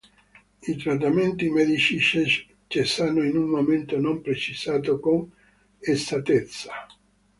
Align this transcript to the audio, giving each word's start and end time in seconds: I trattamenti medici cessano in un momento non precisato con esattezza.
I 0.63 0.75
trattamenti 0.77 1.51
medici 1.51 1.99
cessano 2.67 3.21
in 3.21 3.37
un 3.37 3.47
momento 3.51 3.99
non 3.99 4.19
precisato 4.21 4.99
con 4.99 5.31
esattezza. 5.77 6.73